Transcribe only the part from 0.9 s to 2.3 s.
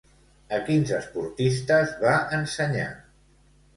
esportistes va